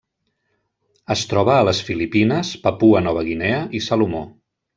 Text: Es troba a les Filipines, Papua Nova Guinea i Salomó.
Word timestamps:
Es 1.15 1.21
troba 1.33 1.53
a 1.55 1.67
les 1.69 1.81
Filipines, 1.89 2.55
Papua 2.65 3.03
Nova 3.09 3.27
Guinea 3.29 3.61
i 3.81 3.85
Salomó. 3.91 4.25